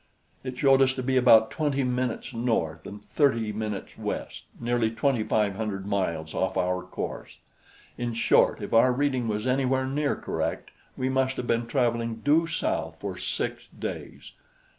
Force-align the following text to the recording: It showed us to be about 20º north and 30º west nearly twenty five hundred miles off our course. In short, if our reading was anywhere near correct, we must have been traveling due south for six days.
It 0.43 0.57
showed 0.57 0.81
us 0.81 0.93
to 0.93 1.03
be 1.03 1.15
about 1.15 1.51
20º 1.51 2.33
north 2.33 2.87
and 2.87 3.01
30º 3.03 3.99
west 3.99 4.45
nearly 4.59 4.89
twenty 4.89 5.21
five 5.23 5.53
hundred 5.53 5.85
miles 5.85 6.33
off 6.33 6.57
our 6.57 6.81
course. 6.81 7.37
In 7.99 8.15
short, 8.15 8.63
if 8.63 8.73
our 8.73 8.91
reading 8.91 9.27
was 9.27 9.45
anywhere 9.45 9.85
near 9.85 10.15
correct, 10.15 10.71
we 10.97 11.07
must 11.07 11.37
have 11.37 11.45
been 11.45 11.67
traveling 11.67 12.21
due 12.21 12.47
south 12.47 12.99
for 12.99 13.15
six 13.15 13.67
days. 13.79 14.31